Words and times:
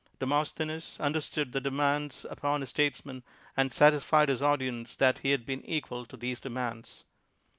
Demosthenes 0.19 0.99
understood 0.99 1.51
the 1.51 1.61
demands 1.61 2.25
upon 2.27 2.63
a 2.63 2.65
statesman 2.65 3.23
and 3.55 3.71
satisfied 3.71 4.29
his 4.29 4.41
audience 4.41 4.95
that 4.95 5.19
he 5.19 5.29
had 5.29 5.45
been 5.45 5.63
equal 5.63 6.07
to 6.07 6.17
these 6.17 6.41
demands. 6.41 7.03